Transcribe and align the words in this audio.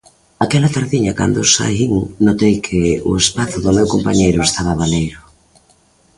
Aquela 0.45 0.73
tardiña 0.77 1.17
cando 1.19 1.49
saín 1.55 1.93
notei 2.25 2.55
que 2.65 2.81
o 3.09 3.11
espazo 3.23 3.57
do 3.61 3.71
meu 3.77 3.87
compañeiro 3.93 4.39
estaba 4.43 4.79
baleiro. 4.81 5.19